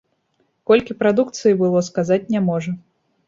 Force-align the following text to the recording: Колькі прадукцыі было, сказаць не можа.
Колькі 0.69 0.95
прадукцыі 1.01 1.53
было, 1.61 1.83
сказаць 1.91 2.21
не 2.37 2.41
можа. 2.49 2.75